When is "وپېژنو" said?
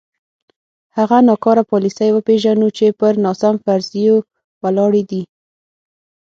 2.13-2.67